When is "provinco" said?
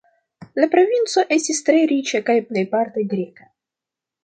0.75-1.25